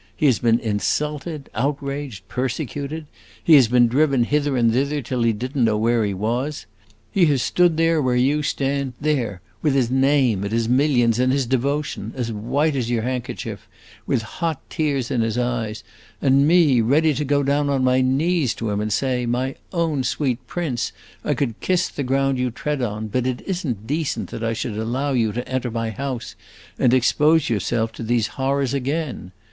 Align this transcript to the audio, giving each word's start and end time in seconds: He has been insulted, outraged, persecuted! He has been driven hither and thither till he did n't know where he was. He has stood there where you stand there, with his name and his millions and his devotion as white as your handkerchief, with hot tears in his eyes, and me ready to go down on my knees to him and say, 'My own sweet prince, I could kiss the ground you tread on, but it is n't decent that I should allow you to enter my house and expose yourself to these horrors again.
He 0.17 0.25
has 0.25 0.39
been 0.39 0.57
insulted, 0.59 1.47
outraged, 1.53 2.27
persecuted! 2.27 3.05
He 3.43 3.53
has 3.53 3.67
been 3.67 3.87
driven 3.87 4.23
hither 4.23 4.57
and 4.57 4.73
thither 4.73 4.99
till 5.03 5.21
he 5.21 5.31
did 5.31 5.55
n't 5.55 5.65
know 5.65 5.77
where 5.77 6.03
he 6.03 6.11
was. 6.15 6.65
He 7.11 7.27
has 7.27 7.43
stood 7.43 7.77
there 7.77 8.01
where 8.01 8.15
you 8.15 8.41
stand 8.41 8.93
there, 8.99 9.41
with 9.61 9.75
his 9.75 9.91
name 9.91 10.41
and 10.43 10.51
his 10.51 10.67
millions 10.67 11.19
and 11.19 11.31
his 11.31 11.45
devotion 11.45 12.13
as 12.15 12.31
white 12.31 12.75
as 12.75 12.89
your 12.89 13.03
handkerchief, 13.03 13.67
with 14.07 14.23
hot 14.23 14.67
tears 14.71 15.11
in 15.11 15.21
his 15.21 15.37
eyes, 15.37 15.83
and 16.19 16.47
me 16.47 16.81
ready 16.81 17.13
to 17.13 17.23
go 17.23 17.43
down 17.43 17.69
on 17.69 17.83
my 17.83 18.01
knees 18.01 18.55
to 18.55 18.71
him 18.71 18.81
and 18.81 18.91
say, 18.91 19.27
'My 19.27 19.53
own 19.71 20.03
sweet 20.03 20.47
prince, 20.47 20.91
I 21.23 21.35
could 21.35 21.59
kiss 21.59 21.87
the 21.89 22.01
ground 22.01 22.39
you 22.39 22.49
tread 22.49 22.81
on, 22.81 23.07
but 23.07 23.27
it 23.27 23.41
is 23.41 23.63
n't 23.63 23.85
decent 23.85 24.31
that 24.31 24.43
I 24.43 24.53
should 24.53 24.77
allow 24.79 25.11
you 25.11 25.31
to 25.31 25.47
enter 25.47 25.69
my 25.69 25.91
house 25.91 26.33
and 26.79 26.91
expose 26.91 27.51
yourself 27.51 27.91
to 27.91 28.01
these 28.01 28.29
horrors 28.41 28.73
again. 28.73 29.31